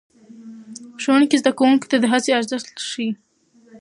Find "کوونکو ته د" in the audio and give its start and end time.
1.57-2.05